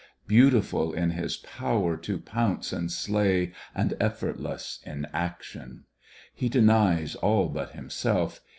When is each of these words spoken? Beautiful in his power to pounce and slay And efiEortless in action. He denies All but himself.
Beautiful 0.25 0.93
in 0.93 1.11
his 1.11 1.37
power 1.37 1.95
to 1.95 2.17
pounce 2.17 2.73
and 2.73 2.91
slay 2.91 3.53
And 3.75 3.91
efiEortless 3.99 4.83
in 4.83 5.05
action. 5.13 5.83
He 6.33 6.49
denies 6.49 7.13
All 7.13 7.49
but 7.49 7.73
himself. 7.73 8.41